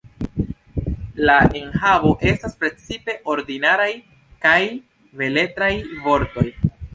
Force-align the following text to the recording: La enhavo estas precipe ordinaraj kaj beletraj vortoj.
La 1.29 1.35
enhavo 1.59 2.13
estas 2.29 2.57
precipe 2.63 3.15
ordinaraj 3.35 3.91
kaj 4.47 4.57
beletraj 5.21 5.71
vortoj. 6.09 6.49